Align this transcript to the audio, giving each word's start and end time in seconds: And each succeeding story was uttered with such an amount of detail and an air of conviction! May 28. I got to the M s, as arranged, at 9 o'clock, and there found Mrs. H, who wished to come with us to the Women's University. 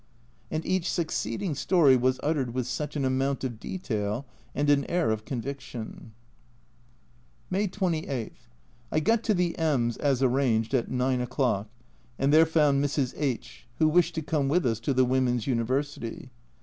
And 0.49 0.65
each 0.65 0.89
succeeding 0.91 1.53
story 1.53 1.95
was 1.95 2.19
uttered 2.23 2.55
with 2.55 2.65
such 2.65 2.95
an 2.95 3.05
amount 3.05 3.43
of 3.43 3.59
detail 3.59 4.25
and 4.55 4.67
an 4.67 4.83
air 4.85 5.11
of 5.11 5.25
conviction! 5.25 6.13
May 7.51 7.67
28. 7.67 8.33
I 8.91 8.99
got 8.99 9.21
to 9.25 9.35
the 9.35 9.55
M 9.59 9.89
s, 9.89 9.97
as 9.97 10.23
arranged, 10.23 10.73
at 10.73 10.89
9 10.89 11.21
o'clock, 11.21 11.69
and 12.17 12.33
there 12.33 12.47
found 12.47 12.83
Mrs. 12.83 13.13
H, 13.15 13.67
who 13.77 13.87
wished 13.87 14.15
to 14.15 14.23
come 14.23 14.49
with 14.49 14.65
us 14.65 14.79
to 14.79 14.93
the 14.95 15.05
Women's 15.05 15.45
University. 15.45 16.31